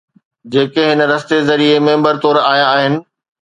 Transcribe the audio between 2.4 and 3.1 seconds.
آيا آهن.